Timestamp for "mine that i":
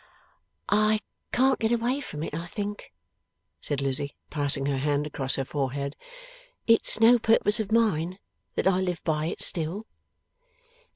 7.71-8.81